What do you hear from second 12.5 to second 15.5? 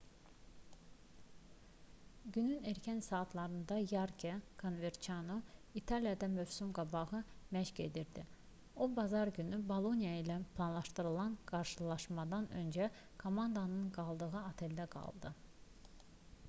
öncə komandanın qaldığı oteldə qaldı